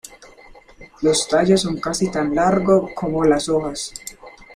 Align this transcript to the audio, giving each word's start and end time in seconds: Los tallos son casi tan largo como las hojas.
Los 1.03 1.27
tallos 1.27 1.61
son 1.61 1.79
casi 1.79 2.09
tan 2.09 2.33
largo 2.33 2.89
como 2.95 3.23
las 3.23 3.47
hojas. 3.49 3.93